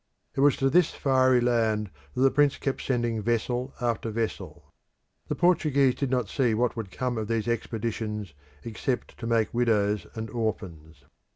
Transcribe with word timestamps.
It 0.33 0.39
was 0.39 0.57
to 0.57 0.71
this 0.71 0.95
fiery 0.95 1.39
land 1.41 1.91
that 2.15 2.21
the 2.21 2.31
Prince 2.31 2.57
kept 2.57 2.81
sending 2.81 3.21
vessel 3.21 3.71
after 3.79 4.09
vessel. 4.09 4.73
The 5.27 5.35
Portuguese 5.35 5.93
did 5.93 6.09
not 6.09 6.27
see 6.27 6.55
what 6.55 6.75
would 6.75 6.89
come 6.89 7.19
of 7.19 7.27
these 7.27 7.47
expeditions 7.47 8.33
except 8.63 9.15
to 9.19 9.27
make 9.27 9.53
widows 9.53 10.07
and 10.15 10.27
orphans. 10.31 11.05